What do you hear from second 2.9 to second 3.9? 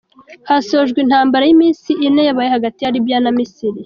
Libiya na Misiri.